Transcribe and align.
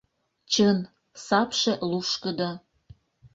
Чын, 0.51 0.77
сапше 1.25 1.71
лушкыдо. 1.89 2.51